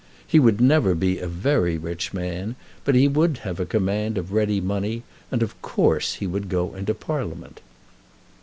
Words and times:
He 0.25 0.39
would 0.39 0.59
never 0.59 0.95
be 0.95 1.19
a 1.19 1.27
very 1.27 1.77
rich 1.77 2.11
man, 2.11 2.55
but 2.85 2.95
he 2.95 3.07
would 3.07 3.37
have 3.45 3.59
a 3.59 3.67
command 3.67 4.17
of 4.17 4.33
ready 4.33 4.59
money, 4.59 5.03
and 5.29 5.43
of 5.43 5.61
course 5.61 6.15
he 6.15 6.25
would 6.25 6.49
go 6.49 6.73
into 6.73 6.95
Parliament. 6.95 7.61